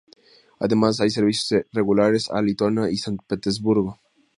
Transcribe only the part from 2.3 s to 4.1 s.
a Lituania y San Petersburgo.